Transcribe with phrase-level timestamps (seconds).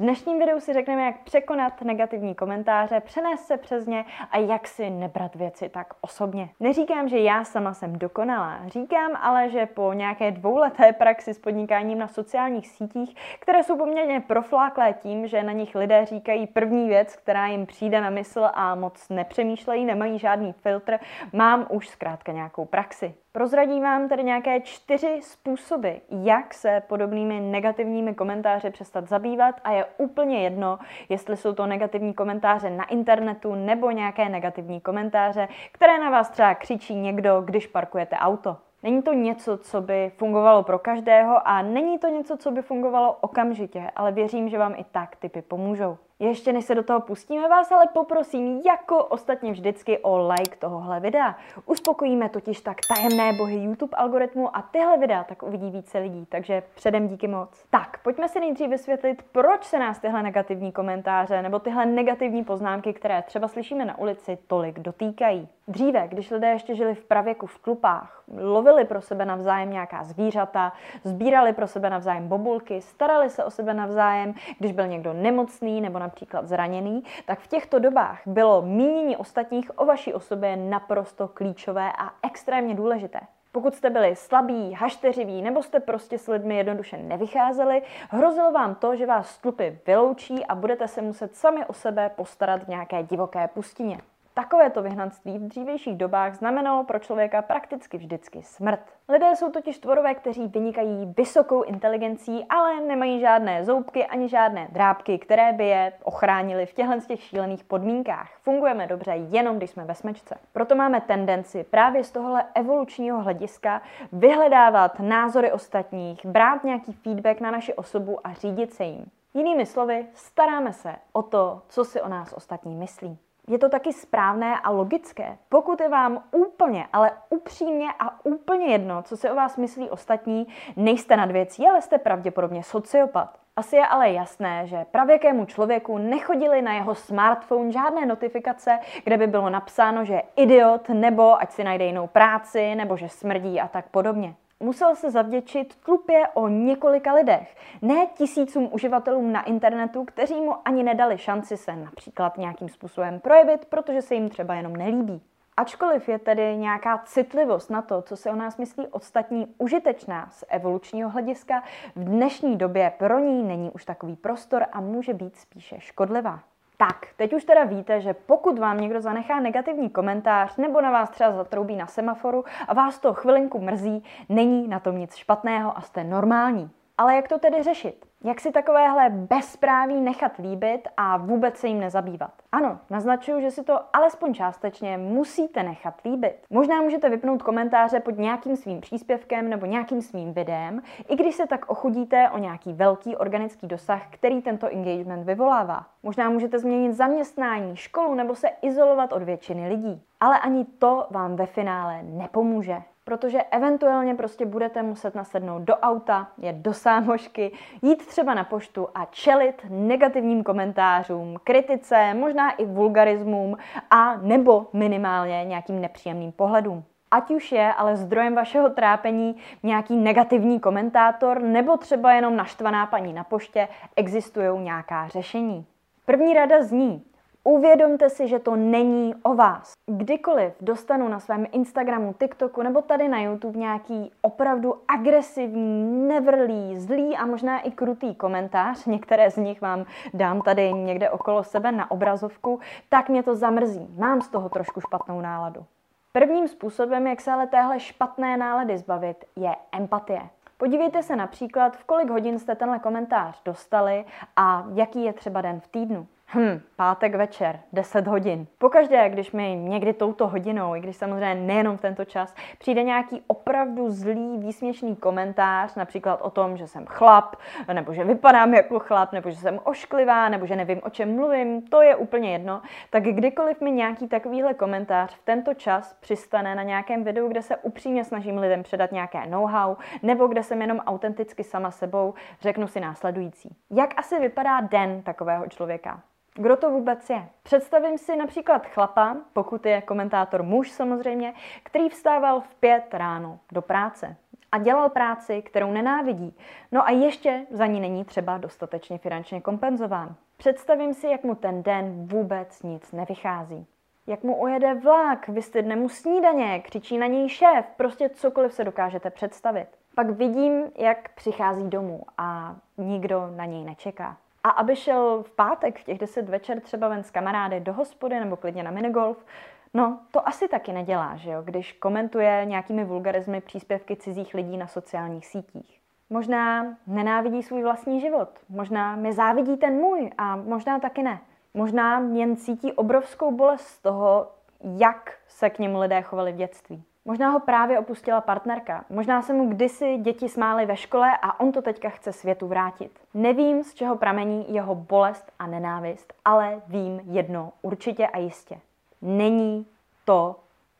[0.00, 4.68] V dnešním videu si řekneme, jak překonat negativní komentáře, přenést se přes ně a jak
[4.68, 6.50] si nebrat věci tak osobně.
[6.60, 11.98] Neříkám, že já sama jsem dokonalá, říkám ale, že po nějaké dvouleté praxi s podnikáním
[11.98, 17.16] na sociálních sítích, které jsou poměrně profláklé tím, že na nich lidé říkají první věc,
[17.16, 20.98] která jim přijde na mysl a moc nepřemýšlejí, nemají žádný filtr,
[21.32, 23.14] mám už zkrátka nějakou praxi.
[23.32, 29.84] Prozradím vám tedy nějaké čtyři způsoby, jak se podobnými negativními komentáři přestat zabývat a je
[29.98, 30.78] úplně jedno,
[31.08, 36.54] jestli jsou to negativní komentáře na internetu nebo nějaké negativní komentáře, které na vás třeba
[36.54, 38.56] křičí někdo, když parkujete auto.
[38.82, 43.12] Není to něco, co by fungovalo pro každého a není to něco, co by fungovalo
[43.20, 45.98] okamžitě, ale věřím, že vám i tak typy pomůžou.
[46.20, 51.00] Ještě než se do toho pustíme, vás ale poprosím, jako ostatně vždycky, o like tohohle
[51.00, 51.36] videa.
[51.66, 56.62] Uspokojíme totiž tak tajemné bohy YouTube algoritmu a tyhle videa tak uvidí více lidí, takže
[56.74, 57.64] předem díky moc.
[57.70, 62.92] Tak, pojďme si nejdřív vysvětlit, proč se nás tyhle negativní komentáře nebo tyhle negativní poznámky,
[62.92, 65.48] které třeba slyšíme na ulici, tolik dotýkají.
[65.68, 70.72] Dříve, když lidé ještě žili v pravěku v tlupách, lovili pro sebe navzájem nějaká zvířata,
[71.04, 75.98] sbírali pro sebe navzájem bobulky, starali se o sebe navzájem, když byl někdo nemocný nebo
[76.10, 82.10] například zraněný, tak v těchto dobách bylo mínění ostatních o vaší osobě naprosto klíčové a
[82.22, 83.20] extrémně důležité.
[83.52, 88.96] Pokud jste byli slabí, hašteřiví nebo jste prostě s lidmi jednoduše nevycházeli, hrozilo vám to,
[88.96, 93.48] že vás stlupy vyloučí a budete se muset sami o sebe postarat v nějaké divoké
[93.48, 93.98] pustině.
[94.34, 98.80] Takovéto vyhnanství v dřívějších dobách znamenalo pro člověka prakticky vždycky smrt.
[99.08, 105.18] Lidé jsou totiž tvorové, kteří vynikají vysokou inteligencí, ale nemají žádné zoubky ani žádné drápky,
[105.18, 108.30] které by je ochránily v těchto těch šílených podmínkách.
[108.42, 110.38] Fungujeme dobře jenom, když jsme ve smečce.
[110.52, 117.50] Proto máme tendenci právě z tohohle evolučního hlediska vyhledávat názory ostatních, brát nějaký feedback na
[117.50, 119.04] naši osobu a řídit se jim.
[119.34, 123.18] Jinými slovy, staráme se o to, co si o nás ostatní myslí
[123.50, 125.38] je to taky správné a logické.
[125.48, 130.46] Pokud je vám úplně, ale upřímně a úplně jedno, co si o vás myslí ostatní,
[130.76, 133.38] nejste nad věcí, ale jste pravděpodobně sociopat.
[133.56, 139.26] Asi je ale jasné, že pravěkému člověku nechodili na jeho smartphone žádné notifikace, kde by
[139.26, 143.68] bylo napsáno, že je idiot, nebo ať si najde jinou práci, nebo že smrdí a
[143.68, 150.40] tak podobně musel se zavděčit tlupě o několika lidech, ne tisícům uživatelům na internetu, kteří
[150.40, 155.22] mu ani nedali šanci se například nějakým způsobem projevit, protože se jim třeba jenom nelíbí.
[155.56, 160.44] Ačkoliv je tedy nějaká citlivost na to, co se o nás myslí ostatní užitečná z
[160.48, 161.62] evolučního hlediska,
[161.96, 166.40] v dnešní době pro ní není už takový prostor a může být spíše škodlivá.
[166.80, 171.10] Tak, teď už teda víte, že pokud vám někdo zanechá negativní komentář nebo na vás
[171.10, 175.80] třeba zatroubí na semaforu a vás to chvilinku mrzí, není na tom nic špatného a
[175.80, 176.70] jste normální.
[176.98, 178.09] Ale jak to tedy řešit?
[178.24, 182.30] Jak si takovéhle bezpráví nechat líbit a vůbec se jim nezabývat?
[182.52, 186.36] Ano, naznačuju, že si to alespoň částečně musíte nechat líbit.
[186.50, 191.46] Možná můžete vypnout komentáře pod nějakým svým příspěvkem nebo nějakým svým videem, i když se
[191.46, 195.86] tak ochudíte o nějaký velký organický dosah, který tento engagement vyvolává.
[196.02, 200.02] Možná můžete změnit zaměstnání, školu nebo se izolovat od většiny lidí.
[200.20, 206.28] Ale ani to vám ve finále nepomůže protože eventuálně prostě budete muset nasednout do auta,
[206.38, 213.56] jet do sámošky, jít třeba na poštu a čelit negativním komentářům, kritice, možná i vulgarismům
[213.90, 216.84] a nebo minimálně nějakým nepříjemným pohledům.
[217.10, 223.12] Ať už je ale zdrojem vašeho trápení nějaký negativní komentátor nebo třeba jenom naštvaná paní
[223.12, 225.66] na poště, existují nějaká řešení.
[226.04, 227.02] První rada zní,
[227.44, 229.72] Uvědomte si, že to není o vás.
[229.86, 237.16] Kdykoliv dostanu na svém Instagramu, TikToku nebo tady na YouTube nějaký opravdu agresivní, nevrlý, zlý
[237.16, 239.84] a možná i krutý komentář, některé z nich vám
[240.14, 243.88] dám tady někde okolo sebe na obrazovku, tak mě to zamrzí.
[243.98, 245.64] Mám z toho trošku špatnou náladu.
[246.12, 250.22] Prvním způsobem, jak se ale téhle špatné nálady zbavit, je empatie.
[250.56, 254.04] Podívejte se například, v kolik hodin jste tenhle komentář dostali
[254.36, 256.06] a jaký je třeba den v týdnu.
[256.34, 258.46] Hm, pátek večer, 10 hodin.
[258.58, 263.22] Pokaždé, když mi někdy touto hodinou, i když samozřejmě nejenom v tento čas, přijde nějaký
[263.26, 267.36] opravdu zlý, výsměšný komentář, například o tom, že jsem chlap,
[267.72, 271.62] nebo že vypadám jako chlap, nebo že jsem ošklivá, nebo že nevím, o čem mluvím,
[271.62, 276.62] to je úplně jedno, tak kdykoliv mi nějaký takovýhle komentář v tento čas přistane na
[276.62, 281.44] nějakém videu, kde se upřímně snažím lidem předat nějaké know-how, nebo kde jsem jenom autenticky
[281.44, 283.56] sama sebou, řeknu si následující.
[283.70, 286.02] Jak asi vypadá den takového člověka?
[286.34, 287.28] Kdo to vůbec je?
[287.42, 293.62] Představím si například chlapa, pokud je komentátor muž samozřejmě, který vstával v pět ráno do
[293.62, 294.16] práce
[294.52, 296.36] a dělal práci, kterou nenávidí.
[296.72, 300.14] No a ještě za ní není třeba dostatečně finančně kompenzován.
[300.36, 303.66] Představím si, jak mu ten den vůbec nic nevychází.
[304.06, 309.10] Jak mu ujede vlak, vystydne mu snídaně, křičí na něj šéf, prostě cokoliv se dokážete
[309.10, 309.68] představit.
[309.94, 314.16] Pak vidím, jak přichází domů a nikdo na něj nečeká.
[314.44, 318.20] A aby šel v pátek v těch 10 večer třeba ven s kamarády do hospody
[318.20, 319.26] nebo klidně na minigolf,
[319.74, 324.66] no to asi taky nedělá, že jo, když komentuje nějakými vulgarizmy příspěvky cizích lidí na
[324.66, 325.80] sociálních sítích.
[326.10, 331.20] Možná nenávidí svůj vlastní život, možná mi závidí ten můj a možná taky ne.
[331.54, 334.32] Možná jen cítí obrovskou bolest z toho,
[334.62, 336.84] jak se k němu lidé chovali v dětství.
[337.04, 338.84] Možná ho právě opustila partnerka.
[338.90, 343.00] Možná se mu kdysi děti smály ve škole a on to teďka chce světu vrátit.
[343.14, 348.60] Nevím, z čeho pramení jeho bolest a nenávist, ale vím jedno určitě a jistě.
[349.02, 349.66] Není
[350.04, 350.36] to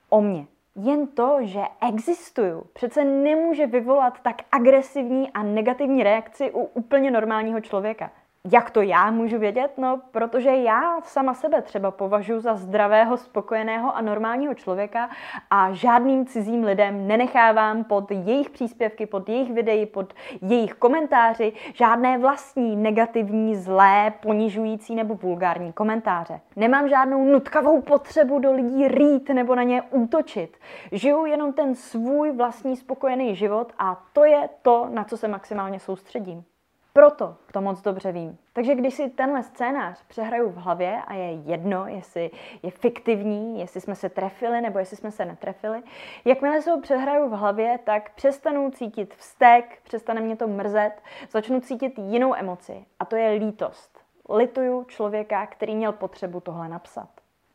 [0.09, 0.47] o mně.
[0.75, 7.61] Jen to, že existuju, přece nemůže vyvolat tak agresivní a negativní reakci u úplně normálního
[7.61, 8.11] člověka.
[8.49, 9.73] Jak to já můžu vědět?
[9.77, 15.11] No, protože já sama sebe třeba považuji za zdravého, spokojeného a normálního člověka
[15.51, 22.19] a žádným cizím lidem nenechávám pod jejich příspěvky, pod jejich videí, pod jejich komentáři žádné
[22.19, 26.41] vlastní negativní, zlé, ponižující nebo vulgární komentáře.
[26.57, 30.57] Nemám žádnou nutkavou potřebu do lidí rýt nebo na ně útočit.
[30.93, 35.81] Žiju jenom ten svůj vlastní spokojený život a to je to, na co se maximálně
[35.81, 36.45] soustředím.
[36.93, 38.39] Proto to moc dobře vím.
[38.53, 42.31] Takže když si tenhle scénář přehraju v hlavě a je jedno, jestli
[42.63, 45.83] je fiktivní, jestli jsme se trefili nebo jestli jsme se netrefili,
[46.25, 50.93] jakmile se ho přehraju v hlavě, tak přestanu cítit vztek, přestane mě to mrzet,
[51.31, 54.01] začnu cítit jinou emoci a to je lítost.
[54.29, 57.09] Lituju člověka, který měl potřebu tohle napsat.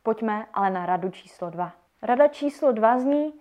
[0.04, 1.72] Pojďme ale na radu číslo dva.
[2.02, 3.34] Rada číslo dva zní,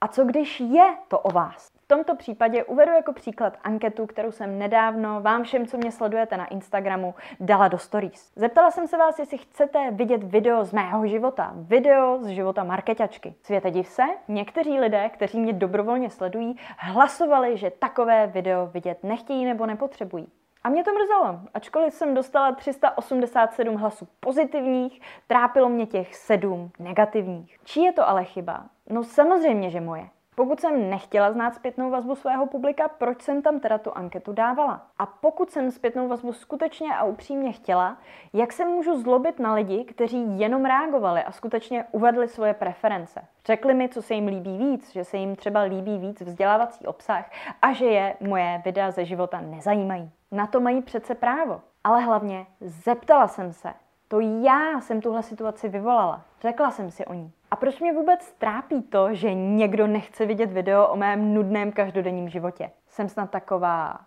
[0.00, 1.73] a co když je to o vás?
[1.94, 6.36] V tomto případě uvedu jako příklad anketu, kterou jsem nedávno vám všem, co mě sledujete
[6.36, 8.32] na Instagramu, dala do stories.
[8.36, 13.34] Zeptala jsem se vás, jestli chcete vidět video z mého života, video z života marketačky.
[13.42, 19.44] Světe div se, někteří lidé, kteří mě dobrovolně sledují, hlasovali, že takové video vidět nechtějí
[19.44, 20.28] nebo nepotřebují.
[20.64, 27.58] A mě to mrzelo, ačkoliv jsem dostala 387 hlasů pozitivních, trápilo mě těch 7 negativních.
[27.64, 28.64] Čí je to ale chyba?
[28.90, 30.08] No samozřejmě, že moje.
[30.34, 34.86] Pokud jsem nechtěla znát zpětnou vazbu svého publika, proč jsem tam teda tu anketu dávala?
[34.98, 37.96] A pokud jsem zpětnou vazbu skutečně a upřímně chtěla,
[38.32, 43.24] jak se můžu zlobit na lidi, kteří jenom reagovali a skutečně uvedli svoje preference?
[43.46, 47.30] Řekli mi, co se jim líbí víc, že se jim třeba líbí víc vzdělávací obsah
[47.62, 50.10] a že je moje videa ze života nezajímají.
[50.32, 51.60] Na to mají přece právo.
[51.84, 53.74] Ale hlavně zeptala jsem se.
[54.08, 56.24] To já jsem tuhle situaci vyvolala.
[56.40, 57.32] Řekla jsem si o ní.
[57.64, 62.70] Proč mě vůbec trápí to, že někdo nechce vidět video o mém nudném každodenním životě?
[62.88, 63.98] Jsem snad taková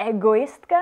[0.00, 0.76] egoistka?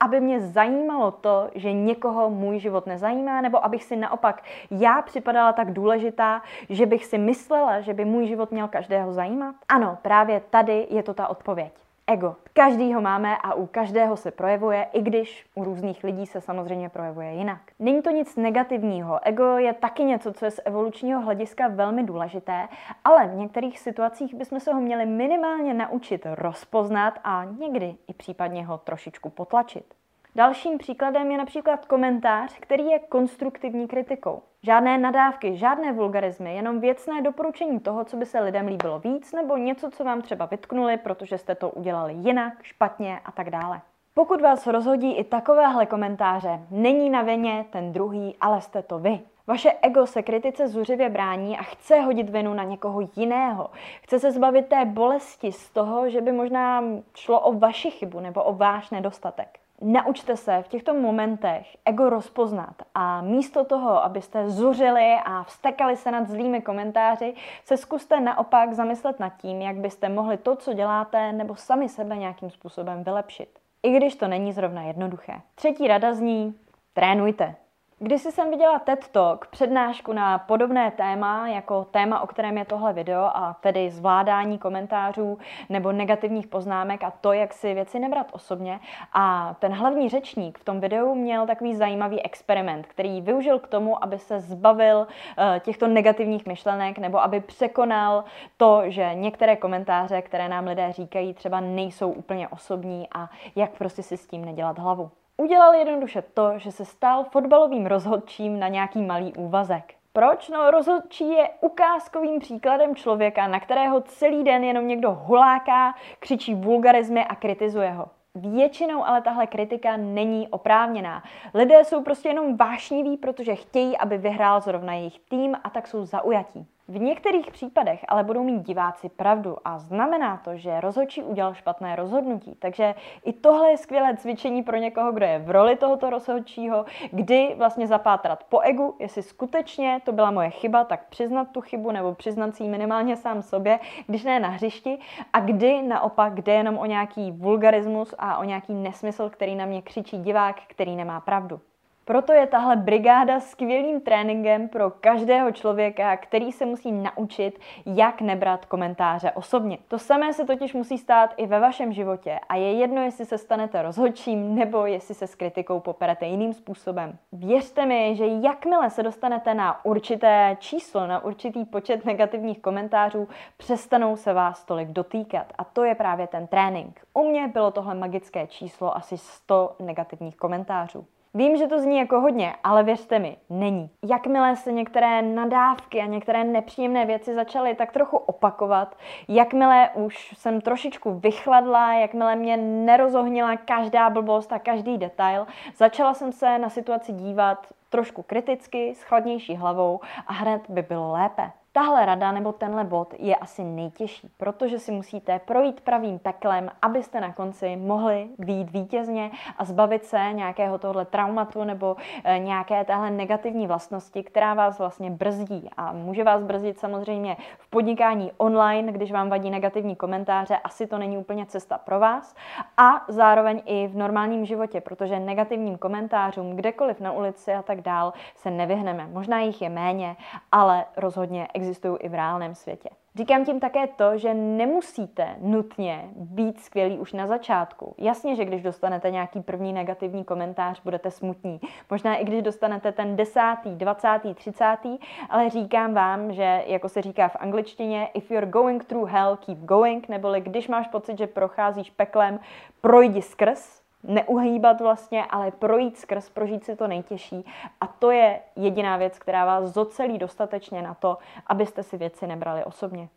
[0.00, 5.52] Aby mě zajímalo to, že někoho můj život nezajímá, nebo abych si naopak já připadala
[5.52, 9.54] tak důležitá, že bych si myslela, že by můj život měl každého zajímat?
[9.68, 11.72] Ano, právě tady je to ta odpověď
[12.10, 12.36] ego.
[12.52, 16.88] Každý ho máme a u každého se projevuje, i když u různých lidí se samozřejmě
[16.88, 17.60] projevuje jinak.
[17.78, 19.20] Není to nic negativního.
[19.22, 22.68] Ego je taky něco, co je z evolučního hlediska velmi důležité,
[23.04, 28.66] ale v některých situacích bychom se ho měli minimálně naučit rozpoznat a někdy i případně
[28.66, 29.99] ho trošičku potlačit.
[30.34, 34.42] Dalším příkladem je například komentář, který je konstruktivní kritikou.
[34.62, 39.56] Žádné nadávky, žádné vulgarizmy, jenom věcné doporučení toho, co by se lidem líbilo víc, nebo
[39.56, 43.80] něco, co vám třeba vytknuli, protože jste to udělali jinak, špatně a tak dále.
[44.14, 49.20] Pokud vás rozhodí i takovéhle komentáře, není na vině ten druhý, ale jste to vy.
[49.46, 53.70] Vaše ego se kritice zuřivě brání a chce hodit vinu na někoho jiného.
[54.02, 56.84] Chce se zbavit té bolesti z toho, že by možná
[57.14, 59.58] šlo o vaši chybu nebo o váš nedostatek.
[59.82, 66.10] Naučte se v těchto momentech ego rozpoznat a místo toho, abyste zuřili a vstekali se
[66.10, 67.34] nad zlými komentáři,
[67.64, 72.16] se zkuste naopak zamyslet nad tím, jak byste mohli to, co děláte, nebo sami sebe
[72.16, 73.58] nějakým způsobem vylepšit.
[73.82, 75.40] I když to není zrovna jednoduché.
[75.54, 76.54] Třetí rada zní,
[76.92, 77.54] trénujte.
[78.02, 82.92] Když jsem viděla TED Talk, přednášku na podobné téma, jako téma, o kterém je tohle
[82.92, 85.38] video, a tedy zvládání komentářů
[85.68, 88.80] nebo negativních poznámek a to, jak si věci nebrat osobně.
[89.12, 94.04] A ten hlavní řečník v tom videu měl takový zajímavý experiment, který využil k tomu,
[94.04, 98.24] aby se zbavil uh, těchto negativních myšlenek nebo aby překonal
[98.56, 104.02] to, že některé komentáře, které nám lidé říkají, třeba nejsou úplně osobní a jak prostě
[104.02, 105.10] si s tím nedělat hlavu.
[105.40, 109.94] Udělal jednoduše to, že se stal fotbalovým rozhodčím na nějaký malý úvazek.
[110.12, 110.48] Proč?
[110.48, 117.24] No rozhodčí je ukázkovým příkladem člověka, na kterého celý den jenom někdo huláká, křičí vulgarizmy
[117.24, 118.08] a kritizuje ho.
[118.34, 121.22] Většinou ale tahle kritika není oprávněná.
[121.54, 126.04] Lidé jsou prostě jenom vášniví, protože chtějí, aby vyhrál zrovna jejich tým a tak jsou
[126.04, 126.66] zaujatí.
[126.90, 131.96] V některých případech ale budou mít diváci pravdu a znamená to, že rozhodčí udělal špatné
[131.96, 132.54] rozhodnutí.
[132.58, 132.94] Takže
[133.24, 137.86] i tohle je skvělé cvičení pro někoho, kdo je v roli tohoto rozhodčího, kdy vlastně
[137.86, 142.56] zapátrat po egu, jestli skutečně to byla moje chyba, tak přiznat tu chybu nebo přiznat
[142.56, 144.98] si ji minimálně sám sobě, když ne na hřišti,
[145.32, 149.82] a kdy naopak jde jenom o nějaký vulgarismus a o nějaký nesmysl, který na mě
[149.82, 151.60] křičí divák, který nemá pravdu.
[152.04, 158.64] Proto je tahle brigáda skvělým tréninkem pro každého člověka, který se musí naučit, jak nebrat
[158.64, 159.78] komentáře osobně.
[159.88, 163.38] To samé se totiž musí stát i ve vašem životě a je jedno, jestli se
[163.38, 167.18] stanete rozhodčím nebo jestli se s kritikou poperete jiným způsobem.
[167.32, 174.16] Věřte mi, že jakmile se dostanete na určité číslo, na určitý počet negativních komentářů, přestanou
[174.16, 175.52] se vás tolik dotýkat.
[175.58, 177.00] A to je právě ten trénink.
[177.14, 181.06] U mě bylo tohle magické číslo asi 100 negativních komentářů.
[181.34, 183.90] Vím, že to zní jako hodně, ale věřte mi, není.
[184.08, 188.96] Jakmile se některé nadávky a některé nepříjemné věci začaly tak trochu opakovat,
[189.28, 195.46] jakmile už jsem trošičku vychladla, jakmile mě nerozohnila každá blbost a každý detail,
[195.76, 201.12] začala jsem se na situaci dívat trošku kriticky, s chladnější hlavou a hned by bylo
[201.12, 201.50] lépe.
[201.72, 207.20] Tahle rada nebo tenhle bod je asi nejtěžší, protože si musíte projít pravým peklem, abyste
[207.20, 213.10] na konci mohli být vítězně a zbavit se nějakého tohle traumatu nebo e, nějaké téhle
[213.10, 215.70] negativní vlastnosti, která vás vlastně brzdí.
[215.76, 220.98] A může vás brzdit samozřejmě v podnikání online, když vám vadí negativní komentáře, asi to
[220.98, 222.34] není úplně cesta pro vás.
[222.76, 228.12] A zároveň i v normálním životě, protože negativním komentářům kdekoliv na ulici a tak dál
[228.36, 229.06] se nevyhneme.
[229.12, 230.16] Možná jich je méně,
[230.52, 232.88] ale rozhodně existují i v reálném světě.
[233.14, 237.94] Říkám tím také to, že nemusíte nutně být skvělí už na začátku.
[237.98, 241.60] Jasně, že když dostanete nějaký první negativní komentář, budete smutní.
[241.90, 244.98] Možná i když dostanete ten desátý, dvacátý, třicátý,
[245.30, 249.58] ale říkám vám, že jako se říká v angličtině, if you're going through hell, keep
[249.58, 252.40] going, neboli když máš pocit, že procházíš peklem,
[252.80, 257.44] projdi skrz, neuhýbat vlastně, ale projít skrz, prožít si to nejtěžší.
[257.80, 262.64] A to je jediná věc, která vás zocelí dostatečně na to, abyste si věci nebrali
[262.64, 263.08] osobně.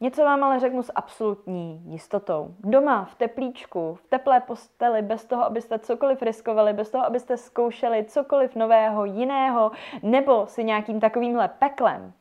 [0.00, 2.54] Něco vám ale řeknu s absolutní jistotou.
[2.60, 8.04] Doma, v teplíčku, v teplé posteli, bez toho, abyste cokoliv riskovali, bez toho, abyste zkoušeli
[8.04, 9.70] cokoliv nového, jiného,
[10.02, 12.12] nebo si nějakým takovýmhle peklem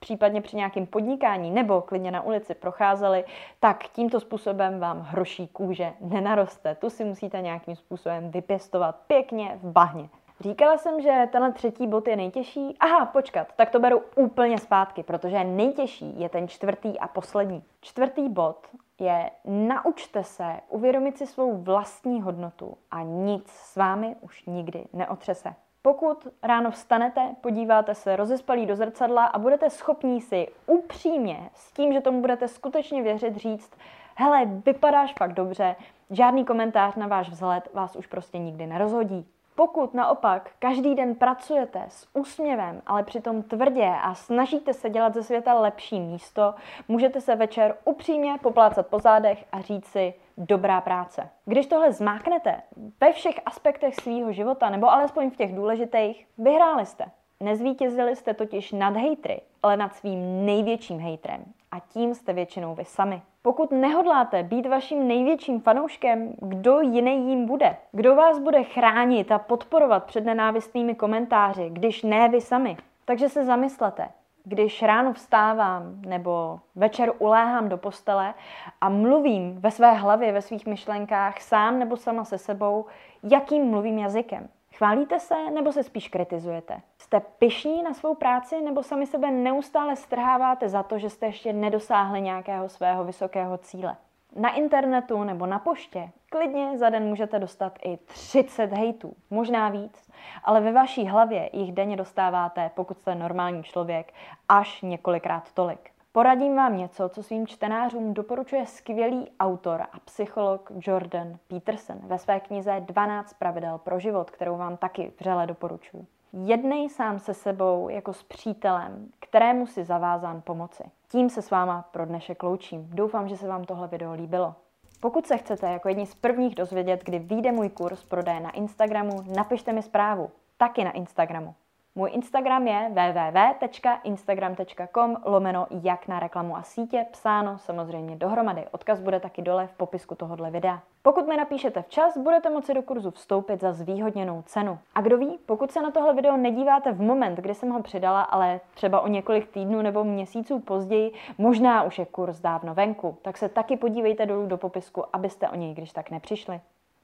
[0.00, 3.24] případně při nějakém podnikání nebo klidně na ulici procházeli,
[3.60, 6.74] tak tímto způsobem vám hroší kůže nenaroste.
[6.74, 10.08] Tu si musíte nějakým způsobem vypěstovat pěkně v bahně.
[10.40, 12.76] Říkala jsem, že tenhle třetí bod je nejtěžší.
[12.80, 17.64] Aha, počkat, tak to beru úplně zpátky, protože nejtěžší je ten čtvrtý a poslední.
[17.80, 18.66] Čtvrtý bod
[18.98, 25.54] je naučte se uvědomit si svou vlastní hodnotu a nic s vámi už nikdy neotřese.
[25.82, 31.92] Pokud ráno vstanete, podíváte se rozespalí do zrcadla a budete schopní si upřímně, s tím,
[31.92, 33.70] že tomu budete skutečně věřit, říct,
[34.14, 35.76] hele, vypadáš fakt dobře,
[36.10, 39.26] žádný komentář na váš vzhled vás už prostě nikdy nerozhodí.
[39.54, 45.22] Pokud naopak každý den pracujete s úsměvem, ale přitom tvrdě a snažíte se dělat ze
[45.22, 46.54] světa lepší místo,
[46.88, 51.28] můžete se večer upřímně poplácat po zádech a říct si dobrá práce.
[51.44, 52.62] Když tohle zmáknete
[53.00, 57.04] ve všech aspektech svého života, nebo alespoň v těch důležitých, vyhráli jste.
[57.40, 61.44] Nezvítězili jste totiž nad hejtry, ale nad svým největším hejtrem.
[61.70, 63.22] A tím jste většinou vy sami.
[63.42, 67.76] Pokud nehodláte být vaším největším fanouškem, kdo jiný jim bude?
[67.92, 72.76] Kdo vás bude chránit a podporovat před nenávistnými komentáři, když ne vy sami?
[73.04, 74.08] Takže se zamyslete,
[74.50, 78.34] když ráno vstávám nebo večer uléhám do postele
[78.80, 82.86] a mluvím ve své hlavě, ve svých myšlenkách sám nebo sama se sebou,
[83.22, 84.48] jakým mluvím jazykem.
[84.74, 86.80] Chválíte se nebo se spíš kritizujete?
[86.98, 91.52] Jste pišní na svou práci nebo sami sebe neustále strháváte za to, že jste ještě
[91.52, 93.96] nedosáhli nějakého svého vysokého cíle?
[94.36, 100.10] Na internetu nebo na poště klidně za den můžete dostat i 30 hejtů, možná víc,
[100.44, 104.12] ale ve vaší hlavě jich denně dostáváte, pokud jste normální člověk,
[104.48, 105.90] až několikrát tolik.
[106.12, 112.40] Poradím vám něco, co svým čtenářům doporučuje skvělý autor a psycholog Jordan Peterson ve své
[112.40, 116.06] knize 12 pravidel pro život, kterou vám taky vřele doporučuji.
[116.32, 120.84] Jednej sám se sebou jako s přítelem, kterému si zavázán pomoci.
[121.08, 122.90] Tím se s váma pro dnešek loučím.
[122.90, 124.54] Doufám, že se vám tohle video líbilo.
[125.00, 129.22] Pokud se chcete jako jedni z prvních dozvědět, kdy vyjde můj kurz prodeje na Instagramu,
[129.36, 130.30] napište mi zprávu.
[130.56, 131.54] Taky na Instagramu.
[131.94, 138.64] Můj Instagram je www.instagram.com lomeno jak na reklamu a sítě, psáno samozřejmě dohromady.
[138.70, 140.82] Odkaz bude taky dole v popisku tohohle videa.
[141.02, 144.78] Pokud mi napíšete včas, budete moci do kurzu vstoupit za zvýhodněnou cenu.
[144.94, 148.22] A kdo ví, pokud se na tohle video nedíváte v moment, kdy jsem ho přidala,
[148.22, 153.36] ale třeba o několik týdnů nebo měsíců později, možná už je kurz dávno venku, tak
[153.36, 156.60] se taky podívejte dolů do popisku, abyste o něj když tak nepřišli.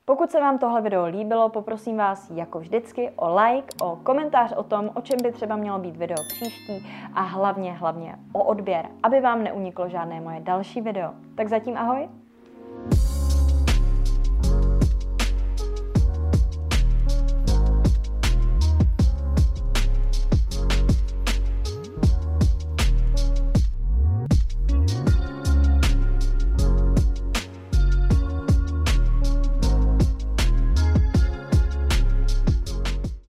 [0.09, 4.63] Pokud se vám tohle video líbilo, poprosím vás jako vždycky o like, o komentář o
[4.63, 9.21] tom, o čem by třeba mělo být video příští a hlavně, hlavně o odběr, aby
[9.21, 11.11] vám neuniklo žádné moje další video.
[11.35, 12.09] Tak zatím ahoj!